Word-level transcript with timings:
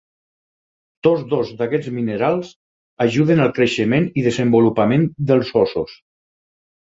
Tots 1.07 1.25
dos 1.33 1.51
d'aquests 1.59 1.89
minerals 1.97 2.49
ajuden 3.05 3.43
al 3.45 3.53
creixement 3.59 4.07
i 4.21 4.23
desenvolupament 4.29 5.07
dels 5.33 5.53
ossos. 5.65 5.93